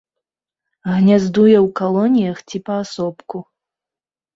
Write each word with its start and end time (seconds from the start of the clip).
Гняздуе 0.93 1.55
ў 1.59 1.67
калоніях 1.83 2.37
ці 2.49 2.57
паасобку. 2.67 3.37